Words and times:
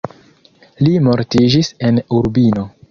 Li 0.87 0.95
mortiĝis 1.09 1.73
en 1.91 2.05
Urbino. 2.21 2.71